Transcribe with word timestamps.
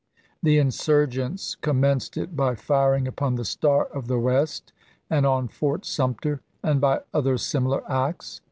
The 0.41 0.57
insurgents 0.57 1.53
commenced 1.53 2.17
it 2.17 2.35
by 2.35 2.55
firing 2.55 3.07
upon 3.07 3.35
the 3.35 3.45
Star 3.45 3.85
of 3.85 4.07
the 4.07 4.17
West 4.17 4.73
and 5.11 5.27
on 5.27 5.47
Fort 5.47 5.85
Sumter, 5.85 6.41
and 6.63 6.81
by 6.81 7.01
other 7.13 7.37
similar 7.37 7.83
acts. 7.87 8.39